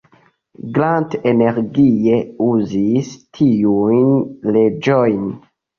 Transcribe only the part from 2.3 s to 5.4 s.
uzis tiujn leĝojn.